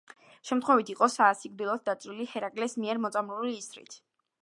[0.49, 4.05] შემთხვევით იყო სასიკვდილოდ დაჭრილი ჰერაკლეს მიერ მოწამლული ისრით.